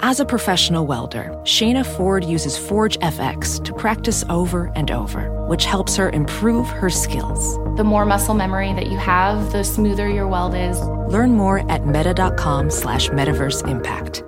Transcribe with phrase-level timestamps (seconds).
[0.00, 5.64] As a professional welder, Shayna Ford uses Forge FX to practice over and over, which
[5.64, 7.56] helps her improve her skills.
[7.78, 10.78] The more muscle memory that you have, the smoother your weld is.
[10.80, 14.22] Learn more at meta.com slash metaverse impact.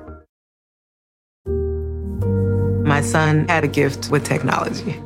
[2.87, 4.99] My son had a gift with technology.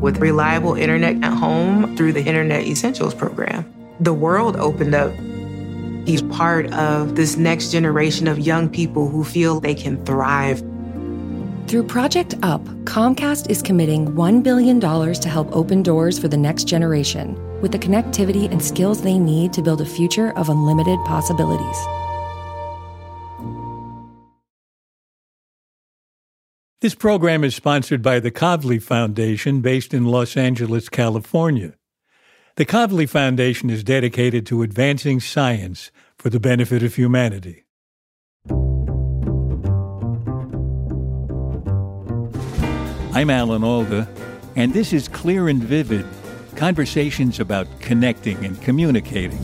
[0.00, 5.12] With reliable internet at home through the Internet Essentials program, the world opened up
[6.06, 10.60] He's part of this next generation of young people who feel they can thrive.
[11.66, 16.64] Through Project UP, Comcast is committing $1 billion to help open doors for the next
[16.64, 21.76] generation with the connectivity and skills they need to build a future of unlimited possibilities.
[26.80, 31.74] This program is sponsored by the Kavli Foundation based in Los Angeles, California.
[32.56, 37.64] The Kavli Foundation is dedicated to advancing science for the benefit of humanity.
[43.12, 44.08] I'm Alan Alda,
[44.56, 46.06] and this is Clear and Vivid
[46.56, 49.38] conversations about connecting and communicating.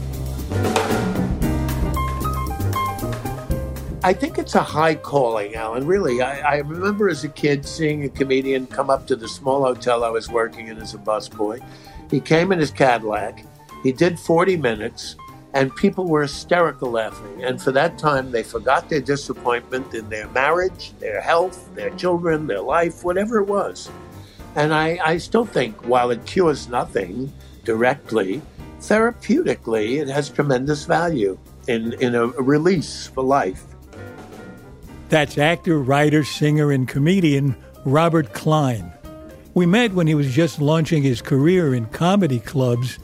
[4.06, 5.84] I think it's a high calling, Alan.
[5.84, 9.64] Really, I, I, remember as a kid seeing a comedian come up to the small
[9.64, 11.60] hotel I was working in as a busboy,
[12.08, 13.44] he came in his Cadillac.
[13.82, 15.16] He did 40 minutes,
[15.54, 17.42] and people were hysterical laughing.
[17.42, 22.46] And for that time, they forgot their disappointment in their marriage, their health, their children,
[22.46, 23.90] their life, whatever it was.
[24.54, 27.32] And I, I still think, while it cures nothing
[27.64, 28.40] directly,
[28.78, 33.64] therapeutically, it has tremendous value in, in a release for life.
[35.08, 38.92] That's actor, writer, singer, and comedian Robert Klein.
[39.54, 42.98] We met when he was just launching his career in comedy clubs,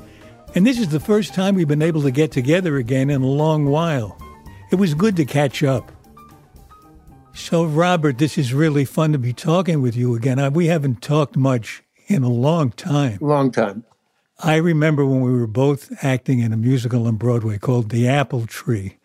[0.54, 3.26] and this is the first time we've been able to get together again in a
[3.26, 4.18] long while.
[4.70, 5.92] It was good to catch up.
[7.34, 10.38] So, Robert, this is really fun to be talking with you again.
[10.38, 13.18] Uh, we haven't talked much in a long time.
[13.20, 13.84] Long time.
[14.40, 18.46] I remember when we were both acting in a musical on Broadway called The Apple
[18.46, 18.98] Tree.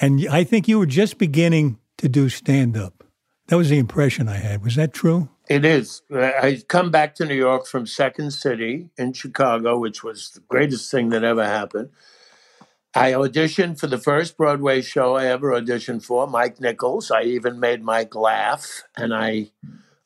[0.00, 3.04] And I think you were just beginning to do stand up.
[3.48, 4.64] That was the impression I had.
[4.64, 5.28] Was that true?
[5.48, 6.02] It is.
[6.12, 10.90] I come back to New York from Second City in Chicago, which was the greatest
[10.90, 11.90] thing that ever happened.
[12.94, 17.10] I auditioned for the first Broadway show I ever auditioned for, Mike Nichols.
[17.10, 19.50] I even made Mike laugh, and I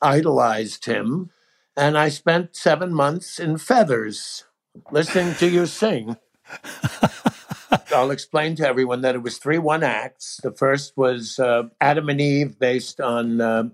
[0.01, 1.31] idolized him.
[1.77, 4.43] And I spent seven months in feathers
[4.91, 6.17] listening to you sing.
[7.95, 10.39] I'll explain to everyone that it was three one acts.
[10.43, 13.69] The first was uh, Adam and Eve, based on uh,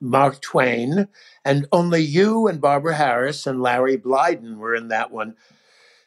[0.00, 1.08] Mark Twain,
[1.44, 5.36] and only you and Barbara Harris and Larry Blyden were in that one.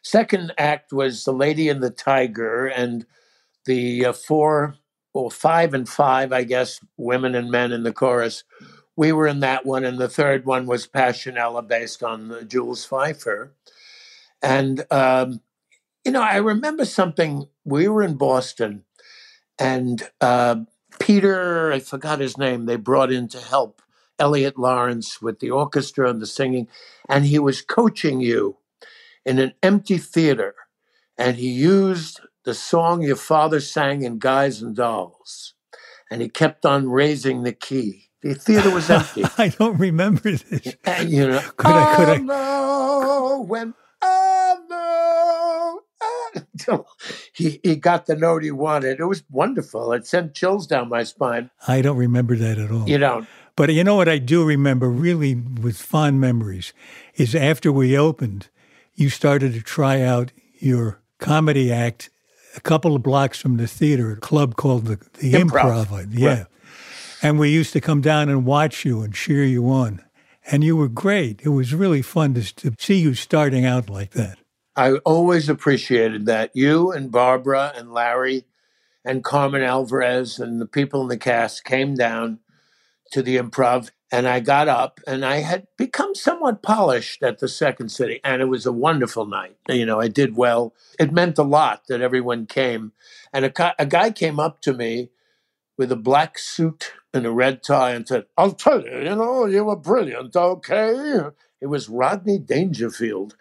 [0.02, 3.06] Second act was The Lady and the Tiger, and
[3.64, 4.76] the uh, four,
[5.12, 8.44] well, five and five, I guess, women and men in the chorus.
[8.96, 12.86] We were in that one, and the third one was Passionella, based on uh, Jules
[12.86, 13.50] Feiffer.
[14.42, 15.40] And, um,
[16.06, 17.48] you know, I remember something.
[17.64, 18.84] We were in Boston,
[19.58, 20.60] and uh,
[21.00, 23.82] Peter, I forgot his name, they brought in to help
[24.16, 26.68] Elliot Lawrence with the orchestra and the singing,
[27.08, 28.58] and he was coaching you
[29.24, 30.54] in an empty theater,
[31.18, 35.54] and he used the song your father sang in Guys and Dolls,
[36.08, 38.10] and he kept on raising the key.
[38.22, 39.24] The theater was empty.
[39.38, 40.76] I don't remember this.
[40.84, 41.96] And, you know, could I?
[41.96, 43.38] Could I?
[43.40, 45.35] When I know.
[46.58, 46.86] Until
[47.32, 49.00] he, he got the note he wanted.
[49.00, 49.92] It was wonderful.
[49.92, 51.50] It sent chills down my spine.
[51.68, 52.88] I don't remember that at all.
[52.88, 53.26] You don't.
[53.56, 56.74] But you know what I do remember really with fond memories
[57.14, 58.48] is after we opened,
[58.94, 62.10] you started to try out your comedy act
[62.54, 65.86] a couple of blocks from the theater, a club called the, the Improv.
[65.86, 66.08] Improv.
[66.10, 66.28] Yeah.
[66.28, 66.46] Right.
[67.22, 70.02] And we used to come down and watch you and cheer you on.
[70.50, 71.40] And you were great.
[71.42, 74.38] It was really fun to, to see you starting out like that.
[74.76, 76.50] I always appreciated that.
[76.54, 78.44] You and Barbara and Larry
[79.04, 82.40] and Carmen Alvarez and the people in the cast came down
[83.12, 87.48] to the improv and I got up and I had become somewhat polished at the
[87.48, 89.56] second city and it was a wonderful night.
[89.68, 90.74] You know, I did well.
[90.98, 92.92] It meant a lot that everyone came.
[93.32, 95.10] And a, a guy came up to me
[95.78, 99.46] with a black suit and a red tie and said, I'll tell you, you know,
[99.46, 101.30] you were brilliant, okay?
[101.60, 103.36] It was Rodney Dangerfield.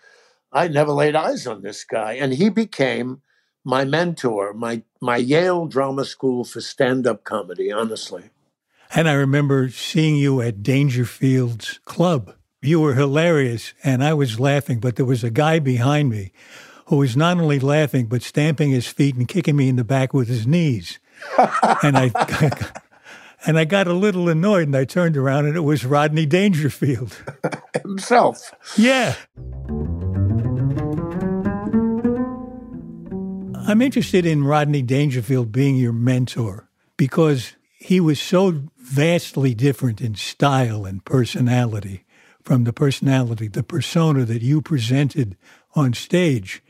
[0.56, 2.14] I never laid eyes on this guy.
[2.14, 3.22] And he became
[3.66, 8.30] my mentor, my, my Yale Drama School for stand up comedy, honestly.
[8.96, 12.34] And I remember seeing you at Dangerfield's club.
[12.62, 16.32] You were hilarious, and I was laughing, but there was a guy behind me
[16.86, 20.14] who was not only laughing, but stamping his feet and kicking me in the back
[20.14, 21.00] with his knees.
[21.84, 22.12] and I,
[23.46, 27.16] And I got a little annoyed and I turned around and it was Rodney Dangerfield.
[27.84, 28.52] Himself.
[28.76, 29.16] Yeah.
[33.68, 40.14] I'm interested in Rodney Dangerfield being your mentor because he was so vastly different in
[40.14, 42.06] style and personality
[42.44, 45.36] from the personality, the persona that you presented
[45.74, 46.62] on stage.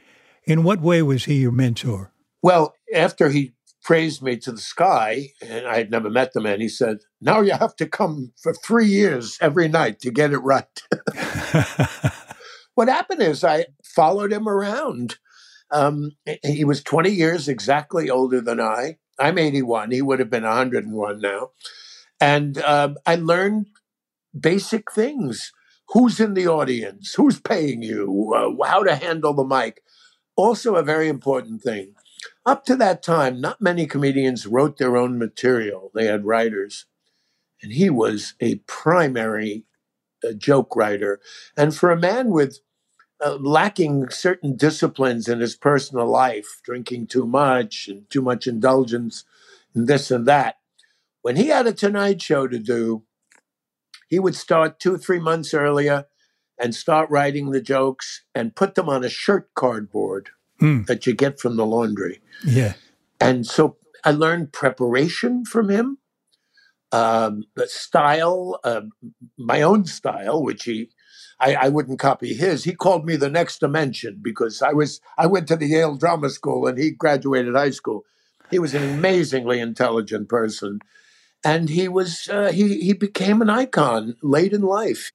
[0.46, 2.14] In what way was he your mentor?
[2.42, 6.62] Well, after he praised me to the sky, and I had never met the man,
[6.62, 10.40] he said, Now you have to come for three years every night to get it
[10.40, 10.82] right.
[12.76, 15.18] what happened is I followed him around.
[15.72, 16.12] Um,
[16.44, 18.98] he was 20 years exactly older than I.
[19.20, 19.92] I'm 81.
[19.92, 21.50] He would have been 101 now.
[22.20, 23.68] And um, I learned
[24.38, 25.52] basic things
[25.90, 29.82] who's in the audience, who's paying you, uh, how to handle the mic.
[30.36, 31.94] Also, a very important thing.
[32.46, 36.86] Up to that time, not many comedians wrote their own material, they had writers.
[37.62, 39.66] And he was a primary
[40.24, 41.20] uh, joke writer.
[41.56, 42.60] And for a man with
[43.24, 49.24] uh, lacking certain disciplines in his personal life, drinking too much and too much indulgence
[49.74, 50.56] and this and that,
[51.22, 53.04] when he had a Tonight Show to do,
[54.08, 56.06] he would start two or three months earlier
[56.60, 60.30] and start writing the jokes and put them on a shirt cardboard
[60.60, 60.84] Hmm.
[60.84, 62.22] that you get from the laundry.
[62.46, 62.76] Yeah.
[63.20, 63.76] And so
[64.06, 65.98] I learned preparation from him,
[66.94, 68.84] um, the style, uh,
[69.38, 70.92] my own style, which he,
[71.40, 72.64] I, I wouldn't copy his.
[72.64, 76.30] He called me the next dimension because I was, I went to the Yale Drama
[76.30, 78.06] School and he graduated high school.
[78.52, 80.80] He was an amazingly intelligent person,
[81.44, 85.12] and he was, uh, he he became an icon late in life.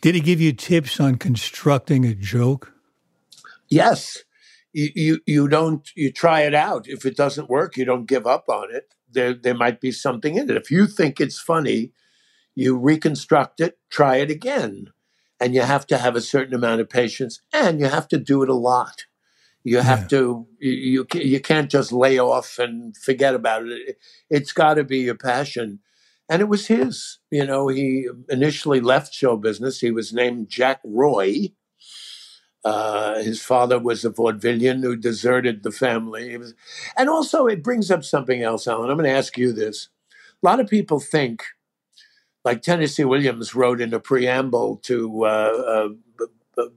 [0.00, 2.72] Did he give you tips on constructing a joke?
[3.68, 4.24] Yes,
[4.72, 6.88] you, you you don't you try it out.
[6.88, 8.94] If it doesn't work, you don't give up on it.
[9.10, 10.56] There there might be something in it.
[10.56, 11.92] If you think it's funny,
[12.54, 14.92] you reconstruct it, try it again,
[15.40, 18.42] and you have to have a certain amount of patience, and you have to do
[18.42, 19.04] it a lot.
[19.64, 20.08] You have Yeah.
[20.18, 23.98] to you you can't just lay off and forget about it.
[24.30, 25.80] It's got to be your passion.
[26.28, 27.18] And it was his.
[27.30, 29.80] You know, he initially left show business.
[29.80, 31.52] He was named Jack Roy.
[32.64, 36.36] Uh, his father was a vaudevillian who deserted the family.
[36.36, 36.54] Was,
[36.96, 38.90] and also, it brings up something else, Alan.
[38.90, 39.88] I'm going to ask you this.
[40.42, 41.44] A lot of people think,
[42.46, 45.88] like Tennessee Williams wrote in a preamble to uh,
[46.56, 46.68] uh,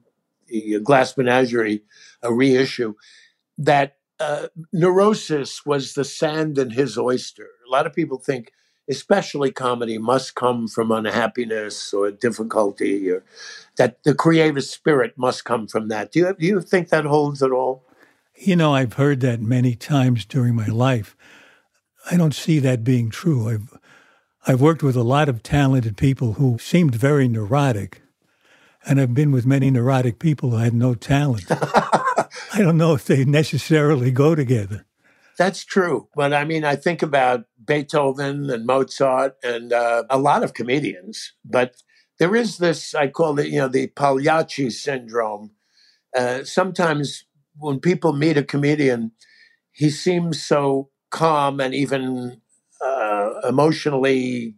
[0.48, 1.84] the Glass Menagerie,
[2.24, 2.96] a reissue,
[3.56, 7.50] that uh, neurosis was the sand in his oyster.
[7.68, 8.52] A lot of people think,
[8.90, 13.24] especially comedy, must come from unhappiness or difficulty, or
[13.78, 16.12] that the creative spirit must come from that.
[16.12, 17.84] Do you do you think that holds at all?
[18.34, 21.16] You know, I've heard that many times during my life.
[22.10, 23.50] I don't see that being true.
[23.50, 23.79] I've
[24.48, 28.02] I've worked with a lot of talented people who seemed very neurotic,
[28.86, 31.46] and I've been with many neurotic people who had no talent.
[31.52, 34.86] I don't know if they necessarily go together.
[35.38, 36.10] That's true.
[36.16, 41.34] But I mean, I think about Beethoven and Mozart and uh, a lot of comedians.
[41.46, 41.76] But
[42.18, 45.52] there is this, I call it, you know, the Pagliacci syndrome.
[46.16, 47.26] Uh, sometimes
[47.58, 49.12] when people meet a comedian,
[49.72, 52.42] he seems so calm and even
[52.82, 54.56] uh, emotionally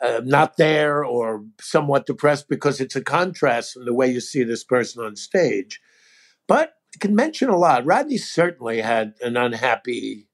[0.00, 4.42] uh, not there or somewhat depressed because it's a contrast from the way you see
[4.42, 5.80] this person on stage.
[6.46, 7.86] But I can mention a lot.
[7.86, 10.28] Rodney certainly had an unhappy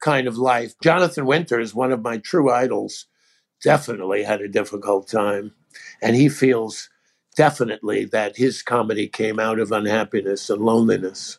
[0.00, 0.74] kind of life.
[0.82, 3.06] Jonathan Winter is one of my true idols,
[3.62, 5.52] definitely had a difficult time.
[6.02, 6.88] And he feels
[7.36, 11.38] definitely that his comedy came out of unhappiness and loneliness.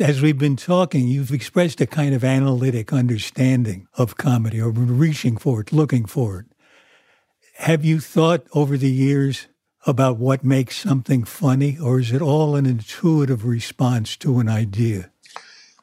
[0.00, 5.36] As we've been talking, you've expressed a kind of analytic understanding of comedy or reaching
[5.36, 6.46] for it, looking for it.
[7.58, 9.46] Have you thought over the years
[9.86, 15.12] about what makes something funny, or is it all an intuitive response to an idea?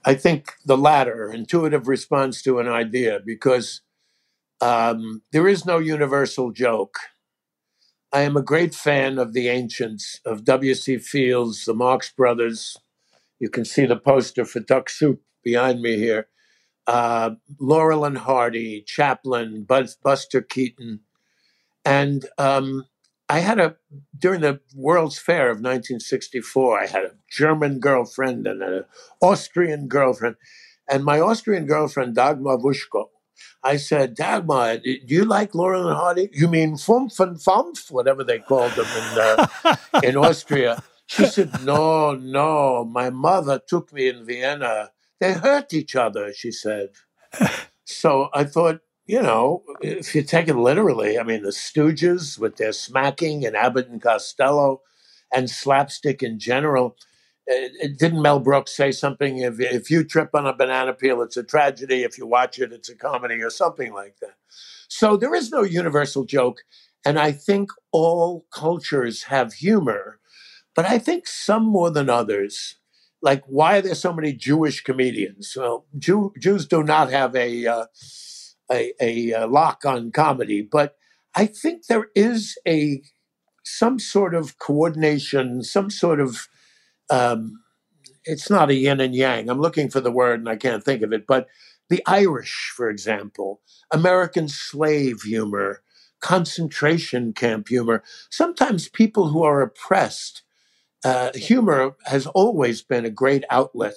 [0.04, 3.80] I think the latter, intuitive response to an idea, because
[4.60, 6.98] um, there is no universal joke.
[8.12, 10.98] I am a great fan of the ancients, of W.C.
[10.98, 12.76] Fields, the Marx Brothers.
[13.42, 16.28] You can see the poster for Duck Soup behind me here.
[16.86, 21.00] Uh, Laurel and Hardy, Chaplin, Bus- Buster Keaton.
[21.84, 22.86] And um,
[23.28, 23.78] I had a,
[24.16, 28.86] during the World's Fair of 1964, I had a German girlfriend and an
[29.24, 30.36] Austrian girlfriend.
[30.88, 33.06] And my Austrian girlfriend, Dagmar Wuschko,
[33.64, 36.30] I said, Dagmar, do you like Laurel and Hardy?
[36.32, 40.84] You mean Fumpf and Fumpf, whatever they called them in, uh, in Austria.
[41.12, 44.92] She said, No, no, my mother took me in Vienna.
[45.20, 46.92] They hurt each other, she said.
[47.84, 52.56] So I thought, you know, if you take it literally, I mean, the Stooges with
[52.56, 54.82] their smacking and Abbott and Costello
[55.34, 56.96] and slapstick in general.
[57.46, 59.40] It, it, didn't Mel Brooks say something?
[59.40, 62.04] If, if you trip on a banana peel, it's a tragedy.
[62.04, 64.36] If you watch it, it's a comedy or something like that.
[64.88, 66.60] So there is no universal joke.
[67.04, 70.21] And I think all cultures have humor,
[70.82, 72.78] but I think some more than others.
[73.22, 75.54] Like, why are there so many Jewish comedians?
[75.56, 77.86] Well, Jew, Jews do not have a, uh,
[78.72, 80.96] a, a, a lock on comedy, but
[81.36, 83.04] I think there is a
[83.64, 86.48] some sort of coordination, some sort of
[87.12, 87.62] um,
[88.26, 89.52] it's not a yin and yang.
[89.52, 91.48] I'm looking for the word and I can't think of it, but
[91.92, 93.62] the Irish, for example,
[93.94, 95.84] American slave humor,
[96.22, 98.04] concentration camp humor.
[98.32, 100.42] Sometimes people who are oppressed,
[101.04, 103.96] uh, humor has always been a great outlet.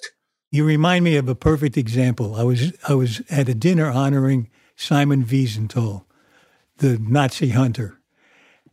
[0.51, 2.35] You remind me of a perfect example.
[2.35, 6.05] I was I was at a dinner honoring Simon Wiesenthal,
[6.77, 7.99] the Nazi hunter,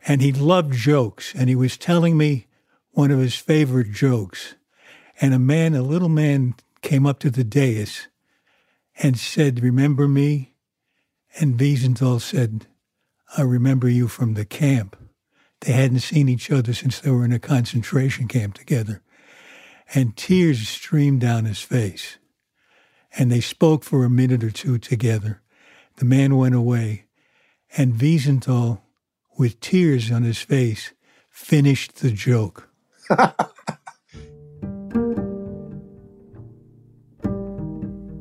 [0.06, 1.34] and he loved jokes.
[1.34, 2.46] And he was telling me
[2.90, 4.54] one of his favorite jokes.
[5.20, 8.08] And a man, a little man, came up to the dais
[8.96, 10.54] and said, Remember me?
[11.40, 12.66] And Wiesenthal said,
[13.36, 14.96] I remember you from the camp.
[15.62, 19.00] They hadn't seen each other since they were in a concentration camp together.
[19.94, 22.18] And tears streamed down his face.
[23.16, 25.40] And they spoke for a minute or two together.
[25.96, 27.04] The man went away,
[27.76, 28.80] and Wiesenthal,
[29.38, 30.94] with tears on his face,
[31.30, 32.68] finished the joke.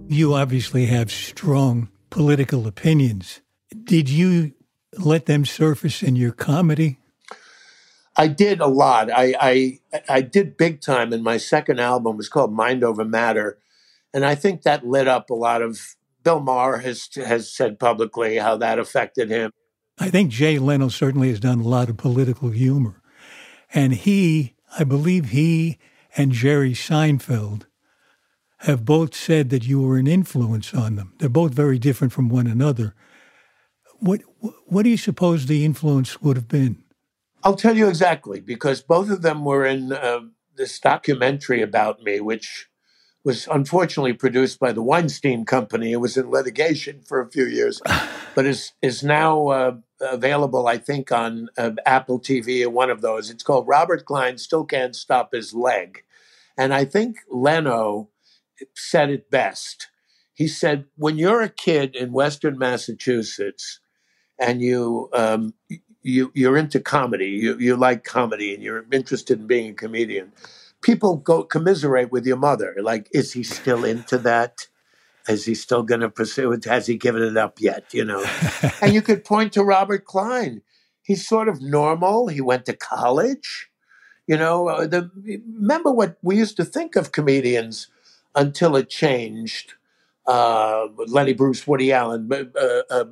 [0.08, 3.42] you obviously have strong political opinions.
[3.84, 4.52] Did you
[4.98, 7.00] let them surface in your comedy?
[8.16, 9.10] I did a lot.
[9.10, 13.58] I, I I did big time, and my second album was called Mind Over Matter,
[14.14, 15.96] and I think that lit up a lot of.
[16.24, 19.52] Bill Maher has has said publicly how that affected him.
[19.98, 23.02] I think Jay Leno certainly has done a lot of political humor,
[23.74, 25.80] and he, I believe, he
[26.16, 27.66] and Jerry Seinfeld
[28.60, 31.14] have both said that you were an influence on them.
[31.18, 32.94] They're both very different from one another.
[34.00, 34.22] What
[34.66, 36.81] what do you suppose the influence would have been?
[37.44, 40.22] I'll tell you exactly because both of them were in uh,
[40.56, 42.68] this documentary about me, which
[43.24, 45.92] was unfortunately produced by the Weinstein Company.
[45.92, 47.82] It was in litigation for a few years,
[48.36, 53.02] but is is now uh, available, I think, on uh, Apple TV or one of
[53.02, 53.30] those.
[53.30, 56.04] It's called Robert Klein Still Can't Stop His Leg,
[56.58, 58.10] and I think Leno
[58.76, 59.90] said it best.
[60.34, 63.80] He said, "When you're a kid in Western Massachusetts,
[64.40, 65.54] and you um,
[66.04, 70.32] you you're into comedy, you you like comedy, and you're interested in being a comedian."
[70.82, 72.76] People go commiserate with your mother.
[72.82, 74.68] Like, is he still into that?
[75.28, 76.66] Is he still going to pursue it?
[76.66, 77.94] Has he given it up yet?
[77.94, 78.26] You know,
[78.82, 80.62] and you could point to Robert Klein.
[81.04, 82.28] He's sort of normal.
[82.28, 83.70] He went to college.
[84.28, 85.12] You know, uh, the,
[85.60, 87.88] remember what we used to think of comedians
[88.36, 89.74] until it changed.
[90.26, 93.04] Uh, Lenny Bruce, Woody Allen, uh, uh,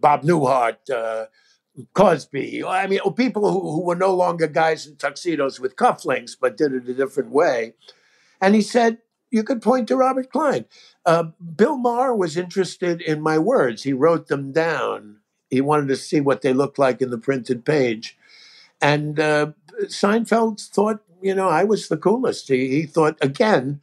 [0.00, 1.26] Bob Newhart, uh,
[1.94, 2.64] Cosby.
[2.64, 6.72] I mean, people who, who were no longer guys in tuxedos with cufflinks, but did
[6.72, 7.74] it a different way.
[8.40, 8.98] And he said,
[9.30, 10.64] you could point to Robert Klein.
[11.04, 11.24] Uh,
[11.56, 13.82] Bill Maher was interested in my words.
[13.82, 15.18] He wrote them down.
[15.50, 18.16] He wanted to see what they looked like in the printed page.
[18.80, 19.52] And uh,
[19.84, 22.48] Seinfeld thought, you know, I was the coolest.
[22.48, 23.80] He, he thought, again,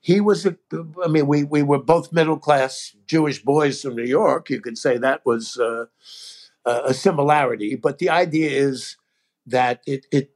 [0.00, 0.56] he was a,
[1.04, 4.48] I mean, we, we were both middle class Jewish boys from New York.
[4.48, 5.86] You could say that was uh,
[6.84, 8.96] a similarity, but the idea is
[9.46, 10.30] that it, it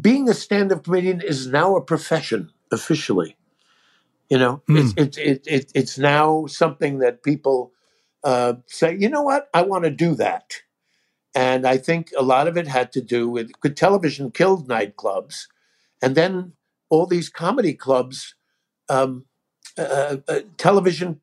[0.00, 3.36] being a stand-up comedian is now a profession officially.
[4.28, 4.92] You know, mm.
[4.96, 7.72] it's, it, it, it's now something that people
[8.22, 10.62] uh, say, you know what, I want to do that.
[11.34, 15.46] And I think a lot of it had to do with good television killed nightclubs,
[16.02, 16.52] and then
[16.88, 18.34] all these comedy clubs,
[18.88, 19.26] um,
[19.78, 21.20] uh, uh, television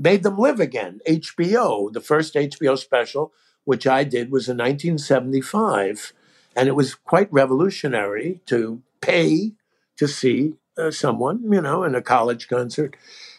[0.00, 1.00] made them live again.
[1.08, 3.32] HBO, the first HBO special,
[3.64, 6.12] which I did, was in 1975.
[6.54, 9.52] And it was quite revolutionary to pay
[9.96, 12.96] to see uh, someone, you know, in a college concert.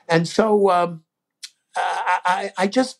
[0.07, 1.03] And so um,
[1.75, 2.99] I, I, just,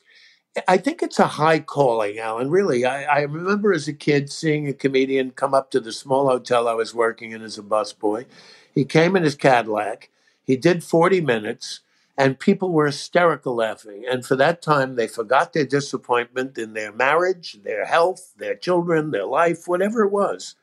[0.68, 2.50] I think it's a high calling, Alan.
[2.50, 6.28] Really, I, I, remember as a kid seeing a comedian come up to the small
[6.28, 8.26] hotel I was working in as a busboy.
[8.74, 10.10] He came in his Cadillac.
[10.44, 11.82] He did 40 minutes
[12.18, 14.04] and people were hysterical laughing.
[14.10, 19.12] And for that time, they forgot their disappointment in their marriage, their health, their children,
[19.12, 20.56] their life, whatever it was.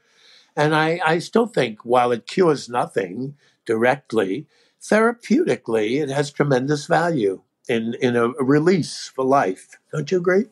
[0.56, 4.46] And I, I still think while it cures nothing directly,
[4.80, 7.42] therapeutically, it has tremendous value.
[7.68, 9.78] in in a release for life.
[9.92, 10.46] Don't you agree?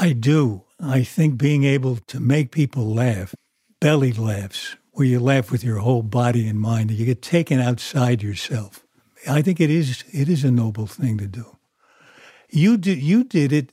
[0.00, 0.62] I do.
[0.80, 3.34] I think being able to make people laugh,
[3.80, 8.22] belly laughs, where you laugh with your whole body and mind, you get taken outside
[8.22, 8.85] yourself.
[9.28, 11.56] I think it is it is a noble thing to do.
[12.50, 13.72] You did you did it.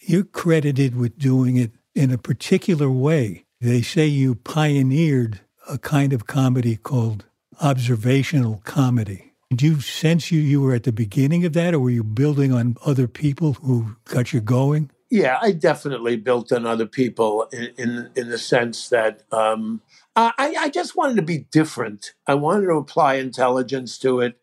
[0.00, 3.44] You're credited with doing it in a particular way.
[3.60, 7.24] They say you pioneered a kind of comedy called
[7.60, 9.32] observational comedy.
[9.54, 12.52] Do you sense you, you were at the beginning of that, or were you building
[12.52, 14.90] on other people who got you going?
[15.10, 19.82] Yeah, I definitely built on other people in in, in the sense that um,
[20.16, 22.14] I, I just wanted to be different.
[22.26, 24.38] I wanted to apply intelligence to it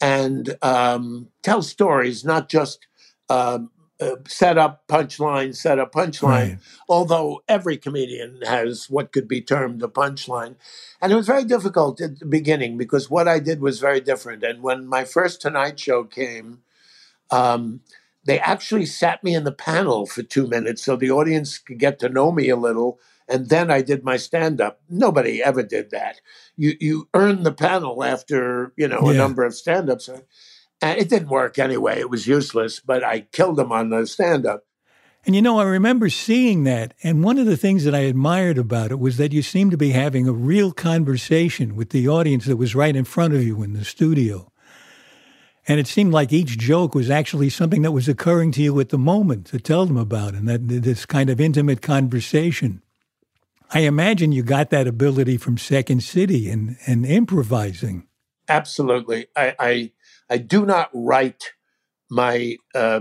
[0.00, 2.86] and um, tell stories, not just
[3.28, 6.22] um, uh, set up punchline, set up punchline.
[6.22, 6.58] Right.
[6.88, 10.54] Although every comedian has what could be termed a punchline,
[11.00, 14.44] and it was very difficult at the beginning because what I did was very different.
[14.44, 16.60] And when my first Tonight Show came,
[17.30, 17.80] um,
[18.24, 21.98] they actually sat me in the panel for two minutes so the audience could get
[22.00, 23.00] to know me a little.
[23.28, 24.80] And then I did my stand up.
[24.88, 26.20] Nobody ever did that.
[26.56, 29.10] You you earn the panel after you know yeah.
[29.10, 30.08] a number of stand ups.
[30.08, 31.98] And it didn't work anyway.
[31.98, 34.64] It was useless, but I killed them on the stand up.
[35.26, 36.94] And you know, I remember seeing that.
[37.02, 39.76] And one of the things that I admired about it was that you seemed to
[39.76, 43.62] be having a real conversation with the audience that was right in front of you
[43.62, 44.50] in the studio.
[45.66, 48.88] And it seemed like each joke was actually something that was occurring to you at
[48.88, 52.80] the moment to tell them about, and that this kind of intimate conversation.
[53.70, 58.06] I imagine you got that ability from Second City and, and improvising.
[58.48, 59.26] Absolutely.
[59.36, 59.92] I, I
[60.30, 61.52] I do not write
[62.10, 63.00] my uh,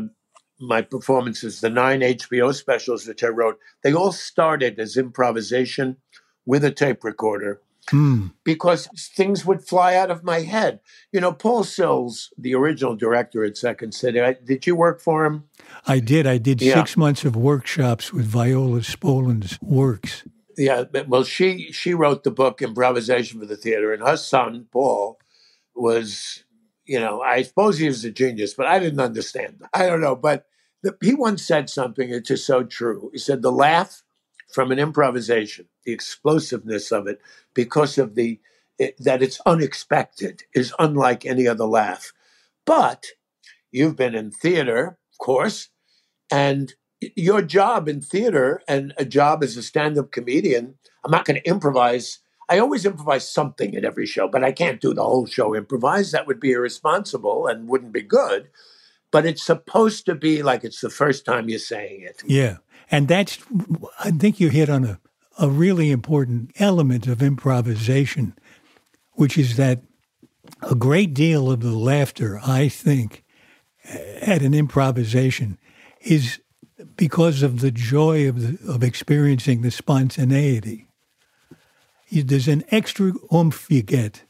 [0.59, 1.61] my performances.
[1.61, 5.97] The nine HBO specials which I wrote, they all started as improvisation
[6.45, 7.61] with a tape recorder.
[7.91, 8.33] Mm.
[8.43, 10.81] Because things would fly out of my head.
[11.13, 15.23] You know, Paul Sills, the original director at Second City, I, did you work for
[15.23, 15.45] him?
[15.85, 16.27] I did.
[16.27, 16.73] I did yeah.
[16.73, 20.25] six months of workshops with Viola Spolin's works.
[20.57, 25.19] Yeah, well, she she wrote the book Improvisation for the Theater, and her son Paul
[25.75, 26.43] was
[26.85, 29.61] you know, I suppose he was a genius, but I didn't understand.
[29.73, 30.45] I don't know, but
[30.83, 33.09] the, he once said something that's just so true.
[33.13, 34.03] He said the laugh
[34.53, 37.21] from an improvisation, the explosiveness of it,
[37.53, 38.39] because of the
[38.79, 42.13] it, that it's unexpected, is unlike any other laugh.
[42.65, 43.07] But
[43.71, 45.69] you've been in theater, of course,
[46.31, 46.73] and
[47.15, 50.75] your job in theater and a job as a stand-up comedian.
[51.03, 54.79] I'm not going to improvise I always improvise something at every show, but I can't
[54.79, 56.11] do the whole show improvise.
[56.11, 58.49] That would be irresponsible and wouldn't be good.
[59.11, 62.21] But it's supposed to be like it's the first time you're saying it.
[62.25, 62.57] Yeah.
[62.89, 63.39] And that's,
[63.99, 64.99] I think you hit on a,
[65.37, 68.33] a really important element of improvisation,
[69.13, 69.81] which is that
[70.61, 73.25] a great deal of the laughter, I think,
[73.83, 75.57] at an improvisation
[76.01, 76.39] is
[76.95, 80.87] because of the joy of, the, of experiencing the spontaneity
[82.11, 84.23] there's an extra oomph you get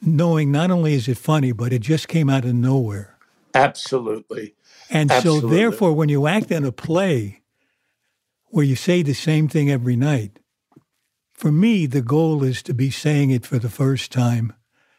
[0.00, 3.16] knowing not only is it funny, but it just came out of nowhere.
[3.54, 4.54] Absolutely.
[4.90, 5.50] And Absolutely.
[5.50, 7.42] so, therefore, when you act in a play
[8.46, 10.38] where you say the same thing every night,
[11.32, 14.52] for me, the goal is to be saying it for the first time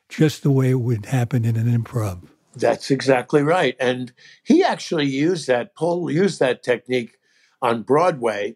[0.08, 2.28] just the way it would happen in an improv.
[2.60, 3.76] That's exactly right.
[3.80, 4.12] And
[4.44, 7.18] he actually used that, Paul used that technique
[7.62, 8.56] on Broadway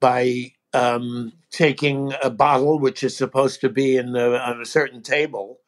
[0.00, 5.02] by um, taking a bottle which is supposed to be in the, on a certain
[5.02, 5.60] table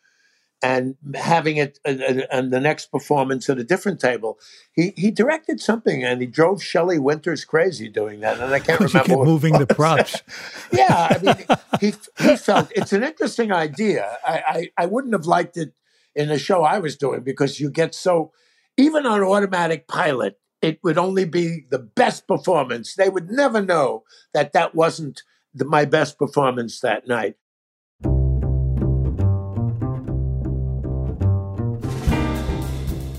[0.62, 4.38] and having it on the next performance at a different table.
[4.72, 8.78] He he directed something and he drove Shelley Winters crazy doing that, and I can't
[8.78, 8.98] remember.
[9.10, 10.22] You kept moving the props.
[10.72, 14.18] yeah, I mean, he he felt it's an interesting idea.
[14.24, 15.72] I, I I wouldn't have liked it
[16.14, 18.32] in the show I was doing because you get so
[18.76, 22.94] even on automatic pilot it would only be the best performance.
[22.94, 25.22] They would never know that that wasn't
[25.52, 27.34] the, my best performance that night.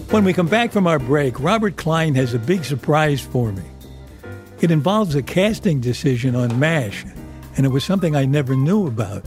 [0.10, 3.64] When we come back from our break, Robert Klein has a big surprise for me.
[4.62, 7.04] It involves a casting decision on MASH,
[7.58, 9.26] and it was something I never knew about.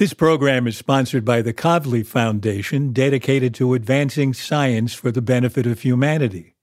[0.00, 5.66] This program is sponsored by the Kavli Foundation, dedicated to advancing science for the benefit
[5.66, 6.54] of humanity.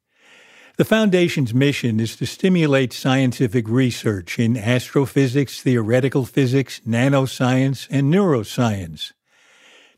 [0.78, 9.12] The Foundation's mission is to stimulate scientific research in astrophysics, theoretical physics, nanoscience, and neuroscience,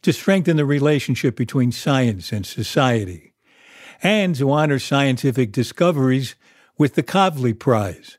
[0.02, 3.36] to strengthen the relationship between science and society,
[4.04, 6.36] and to honor scientific discoveries
[6.78, 8.19] with the Kavli Prize.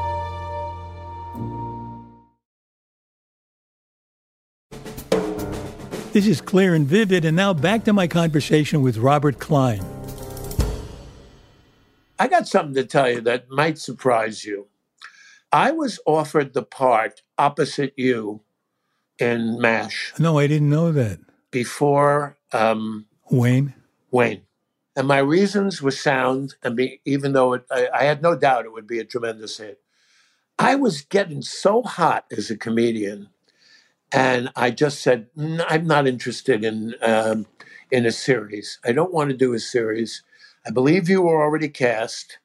[6.13, 9.81] This is clear and vivid, and now back to my conversation with Robert Klein.
[12.19, 14.67] I got something to tell you that might surprise you.
[15.53, 18.41] I was offered the part opposite you
[19.19, 20.11] in MASH.
[20.19, 21.19] No, I didn't know that.
[21.49, 23.73] Before um, Wayne?
[24.11, 24.41] Wayne.
[24.97, 28.65] And my reasons were sound, and be, even though it, I, I had no doubt
[28.65, 29.79] it would be a tremendous hit,
[30.59, 33.29] I was getting so hot as a comedian
[34.11, 37.47] and I just said, I'm not interested in um,
[37.91, 38.79] in a series.
[38.85, 40.23] I don't want to do a series.
[40.65, 42.39] I believe you were already cast,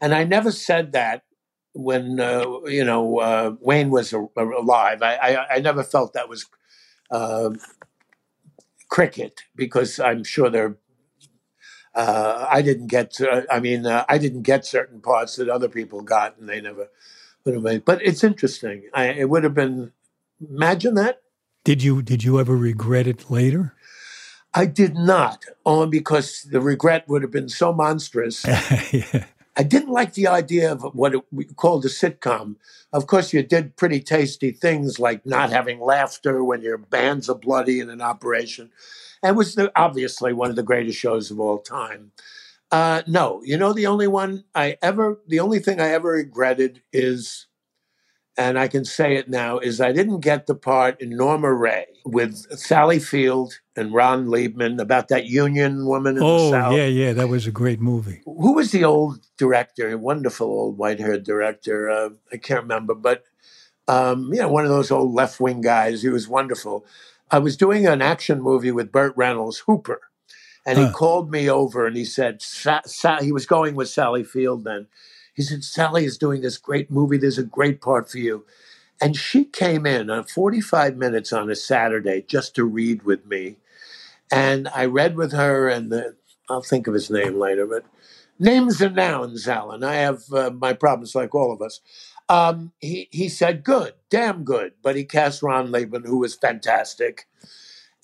[0.00, 1.24] and I never said that
[1.72, 5.02] when uh, you know uh, Wayne was a, alive.
[5.02, 6.46] I, I, I never felt that was
[7.10, 7.50] uh,
[8.88, 10.76] cricket because I'm sure there.
[11.94, 13.16] Uh, I didn't get.
[13.50, 16.88] I mean, uh, I didn't get certain parts that other people got, and they never
[17.44, 17.84] would have made.
[17.84, 18.84] But it's interesting.
[18.94, 19.92] I, it would have been
[20.40, 21.22] Imagine that.
[21.64, 23.74] Did you did you ever regret it later?
[24.54, 28.46] I did not, only because the regret would have been so monstrous.
[28.92, 29.26] yeah.
[29.58, 32.56] I didn't like the idea of what we called a sitcom.
[32.92, 37.34] Of course, you did pretty tasty things like not having laughter when your bands are
[37.34, 38.70] bloody in an operation,
[39.20, 42.12] and was the, obviously one of the greatest shows of all time.
[42.70, 46.82] Uh, no, you know the only one I ever, the only thing I ever regretted
[46.92, 47.47] is
[48.38, 51.86] and I can say it now, is I didn't get the part in Norma Rae
[52.04, 56.72] with Sally Field and Ron Leibman about that union woman in oh, the South.
[56.74, 58.22] yeah, yeah, that was a great movie.
[58.24, 61.90] Who was the old director, a wonderful old white haired director?
[61.90, 63.24] Uh, I can't remember, but
[63.88, 66.02] um, you know, one of those old left wing guys.
[66.02, 66.86] He was wonderful.
[67.32, 70.00] I was doing an action movie with Burt Reynolds, Hooper,
[70.64, 74.22] and he called me over and he said, Sa- Sa- he was going with Sally
[74.22, 74.86] Field then.
[75.38, 77.16] He said, Sally is doing this great movie.
[77.18, 78.44] There's a great part for you.
[79.00, 83.58] And she came in on 45 minutes on a Saturday just to read with me.
[84.32, 86.16] And I read with her, and the,
[86.50, 87.84] I'll think of his name later, but
[88.40, 89.84] names and nouns, Alan.
[89.84, 91.80] I have uh, my problems like all of us.
[92.28, 94.74] Um, he, he said, good, damn good.
[94.82, 97.28] But he cast Ron Leibman, who was fantastic.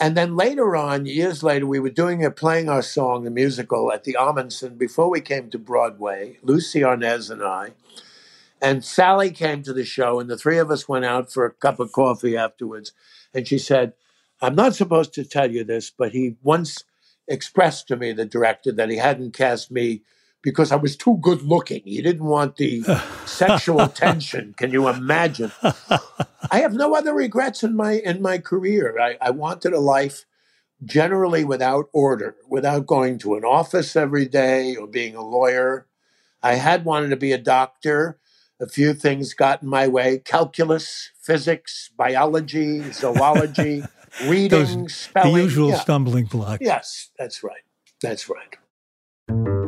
[0.04, 3.90] And then later on, years later, we were doing it, playing our song, the musical,
[3.90, 7.70] at the Ahmanson before we came to Broadway, Lucie Arnaz and I.
[8.60, 11.50] And Sally came to the show, and the three of us went out for a
[11.50, 12.92] cup of coffee afterwards.
[13.32, 13.94] And she said,
[14.42, 16.84] I'm not supposed to tell you this, but he once
[17.26, 20.02] expressed to me, the director, that he hadn't cast me
[20.44, 21.83] because I was too good looking.
[21.85, 22.83] He didn't want the
[23.24, 24.54] sexual tension.
[24.57, 25.50] Can you imagine?
[26.50, 29.00] I have no other regrets in my in my career.
[29.00, 30.26] I, I wanted a life
[30.85, 35.87] generally without order, without going to an office every day or being a lawyer.
[36.42, 38.18] I had wanted to be a doctor.
[38.61, 43.83] A few things got in my way calculus, physics, biology, zoology,
[44.26, 45.35] reading, Those, spelling.
[45.35, 45.80] The usual yeah.
[45.80, 46.61] stumbling block.
[46.61, 47.62] Yes, that's right.
[48.00, 49.63] That's right.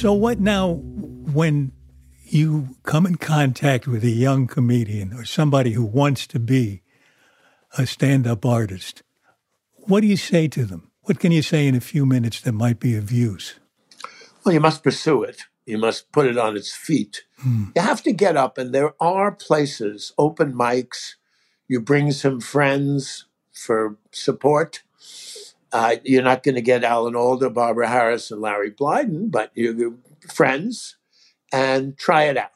[0.00, 1.72] So, what now when
[2.24, 6.80] you come in contact with a young comedian or somebody who wants to be
[7.76, 9.02] a stand up artist?
[9.74, 10.90] What do you say to them?
[11.02, 13.60] What can you say in a few minutes that might be of use?
[14.42, 15.42] Well, you must pursue it.
[15.66, 17.24] You must put it on its feet.
[17.40, 17.64] Hmm.
[17.76, 21.16] You have to get up, and there are places, open mics.
[21.68, 24.82] You bring some friends for support.
[25.72, 29.94] Uh, you're not going to get Alan Alda, Barbara Harris, and Larry Blyden, but you're
[30.28, 30.96] friends
[31.52, 32.50] and try it out.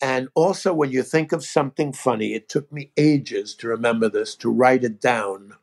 [0.00, 4.34] And also, when you think of something funny, it took me ages to remember this,
[4.36, 5.54] to write it down.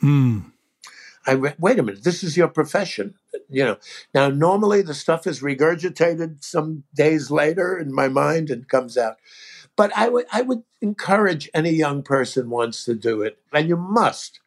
[0.00, 0.40] Hmm.
[1.26, 3.14] I wait a minute, this is your profession.
[3.48, 3.78] you know.
[4.12, 9.16] Now, normally the stuff is regurgitated some days later in my mind and comes out.
[9.76, 13.76] But I would I would encourage any young person wants to do it, and you
[13.76, 14.40] must.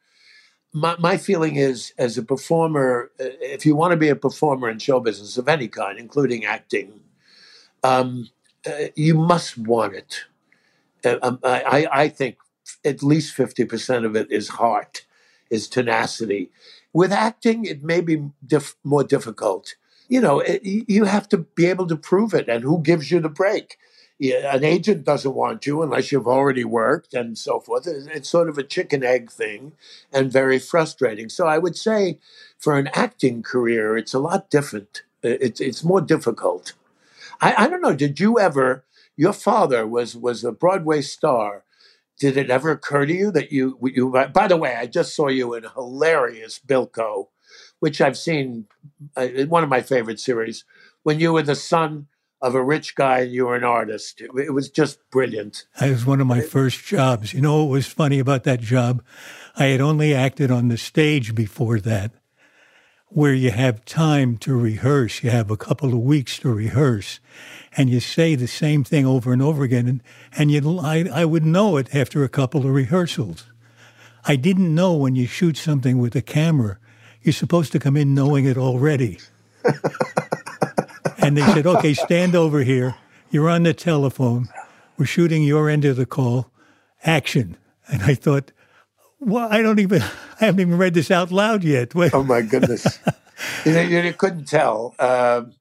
[0.74, 4.70] My, my feeling is, as a performer, uh, if you want to be a performer
[4.70, 7.00] in show business of any kind, including acting,
[7.84, 8.30] um,
[8.66, 10.26] uh, you must want it.
[11.06, 12.38] Uh, um, I, I think
[12.84, 15.06] at least 50% of it is heart,
[15.50, 16.52] is tenacity.
[16.94, 18.30] With acting, it may be
[18.84, 19.76] more difficult.
[20.10, 23.20] You know, it, you have to be able to prove it, and who gives you
[23.20, 23.78] the break?
[24.20, 27.88] An agent doesn't want you unless you've already worked and so forth.
[27.88, 29.74] It's sort of a chicken egg thing
[30.12, 31.30] and very frustrating.
[31.30, 32.20] So I would say
[32.58, 35.04] for an acting career, it's a lot different.
[35.22, 36.74] It's, it's more difficult.
[37.42, 37.94] I, I don't know.
[37.94, 38.84] Did you ever?
[39.16, 41.64] Your father was was a Broadway star.
[42.20, 44.10] Did it ever occur to you that you you?
[44.34, 47.28] By the way, I just saw you in hilarious Bilko,
[47.80, 48.68] which I've seen
[49.16, 50.66] uh, one of my favorite series.
[51.04, 52.08] When you were the son
[52.42, 55.66] of a rich guy and you were an artist, it, was just brilliant.
[55.82, 57.34] It was one of my first jobs.
[57.34, 59.04] You know what was funny about that job?
[59.56, 62.12] I had only acted on the stage before that
[63.10, 65.24] where you have time to rehearse.
[65.24, 67.20] You have a couple of weeks to rehearse,
[67.76, 69.88] and you say the same thing over and over again.
[69.88, 70.04] And,
[70.38, 73.46] and you, I, I would know it after a couple of rehearsals.
[74.26, 76.80] I didn't know when you shoot something with a camera,
[77.22, 79.20] you're supposed to come in knowing it already.
[81.18, 82.96] and they said, okay, stand over here.
[83.30, 84.48] You're on the telephone.
[84.98, 86.52] We're shooting your end of the call.
[87.04, 87.58] Action.
[87.88, 88.52] And I thought,
[89.20, 91.94] well, I don't even, I haven't even read this out loud yet.
[92.14, 93.00] Oh my goodness.
[93.66, 94.96] you, know, you, couldn't tell.
[95.00, 95.54] Um,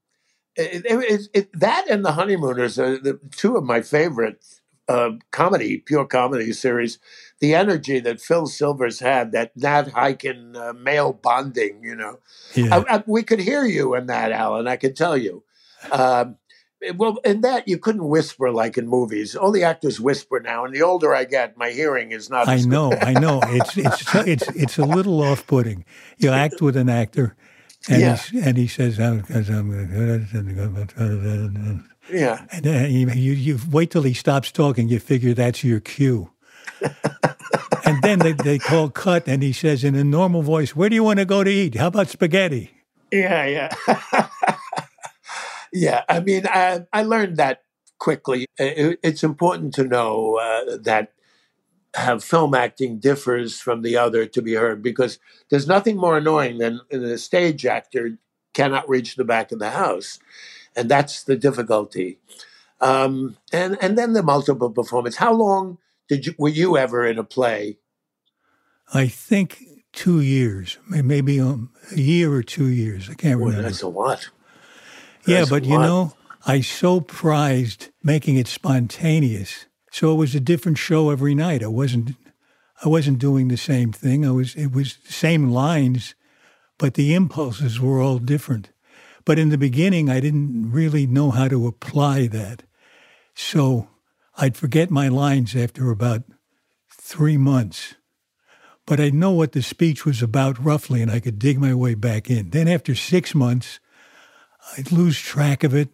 [0.57, 4.45] it, it, it, that and The Honeymooners are the two of my favorite
[4.89, 6.99] uh, comedy, pure comedy series.
[7.41, 12.19] The energy that Phil Silvers had, that Nat Hiken uh, male bonding, you know.
[12.55, 12.83] Yeah.
[12.89, 15.45] I, I, we could hear you in that, Alan, I can tell you.
[15.93, 16.39] Um,
[16.97, 19.35] well, in that you couldn't whisper like in movies.
[19.35, 22.49] All the actors whisper now, and the older I get, my hearing is not.
[22.49, 23.41] I know, I know.
[23.45, 25.85] It's it's it's it's a little off-putting.
[26.19, 27.35] You act with an actor,
[27.89, 28.17] and yeah.
[28.17, 29.25] he and he says, "I'm."
[32.09, 32.65] Yeah, and
[33.17, 34.89] you, you wait till he stops talking.
[34.89, 36.31] You figure that's your cue.
[37.85, 40.95] and then they, they call cut, and he says in a normal voice, "Where do
[40.95, 41.75] you want to go to eat?
[41.77, 42.73] How about spaghetti?"
[43.13, 43.47] Yeah,
[43.87, 44.29] yeah.
[45.77, 47.63] Yeah, I mean, I, I learned that
[47.99, 48.47] quickly.
[48.59, 51.13] It, it's important to know uh, that
[51.95, 55.19] how film acting differs from the other to be heard because
[55.51, 58.19] there's nothing more annoying than a stage actor
[58.55, 60.19] cannot reach the back of the house,
[60.75, 62.19] and that's the difficulty.
[62.81, 65.17] Um, and and then the multiple performance.
[65.17, 65.77] How long
[66.09, 67.79] did you were you ever in a play?
[68.93, 73.11] I think two years, maybe um, a year or two years.
[73.11, 73.63] I can't remember.
[73.63, 74.29] that's a lot
[75.27, 76.15] yeah, but you know,
[76.47, 79.67] I so prized making it spontaneous.
[79.91, 81.63] So it was a different show every night.
[81.63, 82.17] I wasn't
[82.85, 84.25] I wasn't doing the same thing.
[84.25, 86.15] I was it was the same lines,
[86.79, 88.71] but the impulses were all different.
[89.25, 92.63] But in the beginning I didn't really know how to apply that.
[93.35, 93.89] So
[94.37, 96.23] I'd forget my lines after about
[96.91, 97.95] 3 months.
[98.87, 101.95] But I'd know what the speech was about roughly and I could dig my way
[101.95, 102.51] back in.
[102.51, 103.81] Then after 6 months
[104.77, 105.91] I'd lose track of it,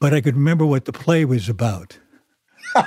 [0.00, 1.98] but I could remember what the play was about.
[2.74, 2.86] and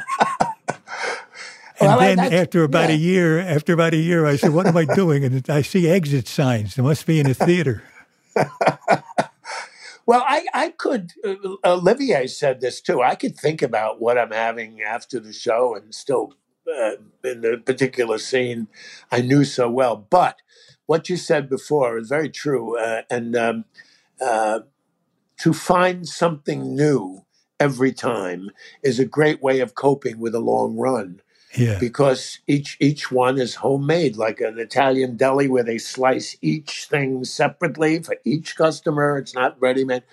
[1.81, 2.95] well, then after about yeah.
[2.95, 5.87] a year, after about a year, I said, "What am I doing?" And I see
[5.89, 6.75] exit signs.
[6.75, 7.83] There must be in a theater.
[10.07, 11.13] well, I, I could.
[11.25, 13.03] Uh, Olivier said this too.
[13.03, 16.35] I could think about what I'm having after the show and still
[16.69, 16.93] uh,
[17.25, 18.69] in the particular scene
[19.11, 19.97] I knew so well.
[19.97, 20.37] But
[20.87, 23.65] what you said before is very true, uh, and um,
[24.21, 24.61] uh,
[25.39, 27.25] to find something new
[27.59, 28.51] every time
[28.83, 31.21] is a great way of coping with a long run.
[31.57, 31.79] Yeah.
[31.79, 37.23] Because each each one is homemade, like an Italian deli where they slice each thing
[37.25, 39.17] separately for each customer.
[39.17, 40.03] It's not ready made.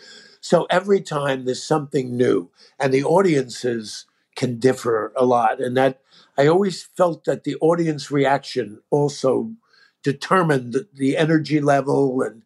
[0.41, 5.61] So every time there's something new, and the audiences can differ a lot.
[5.61, 6.01] And that
[6.37, 9.53] I always felt that the audience reaction also
[10.03, 12.43] determined the energy level and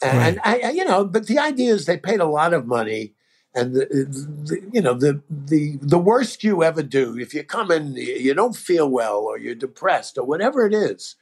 [0.00, 0.64] and right.
[0.64, 3.14] I, you know, but the idea is they paid a lot of money,
[3.54, 7.70] and the, the, you know the the the worst you ever do if you come
[7.70, 11.16] in, you don't feel well or you're depressed or whatever it is,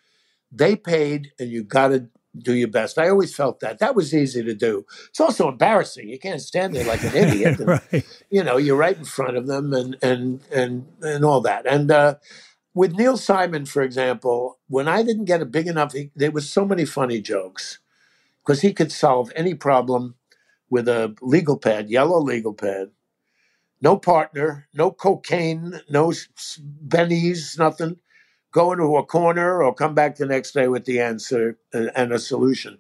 [0.53, 2.99] they paid, and you got to do your best.
[2.99, 4.87] I always felt that that was easy to do.
[5.09, 6.09] It's also embarrassing.
[6.09, 7.59] You can't stand there like an idiot.
[7.59, 8.07] And, right.
[8.31, 11.67] You know, you're right in front of them, and and and and all that.
[11.67, 12.15] And uh,
[12.75, 16.65] with Neil Simon, for example, when I didn't get a big enough, there was so
[16.65, 17.81] many funny jokes
[18.45, 20.15] because he could solve any problem
[20.71, 22.91] with a legal pad, yellow legal pad.
[23.83, 26.13] No partner, no cocaine, no
[26.87, 27.97] bennies, nothing.
[28.53, 32.13] Go into a corner or come back the next day with the answer and, and
[32.13, 32.79] a solution.